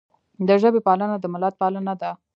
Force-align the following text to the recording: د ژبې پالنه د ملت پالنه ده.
د 0.47 0.49
ژبې 0.61 0.81
پالنه 0.87 1.15
د 1.19 1.25
ملت 1.33 1.53
پالنه 1.61 1.93
ده. 2.01 2.11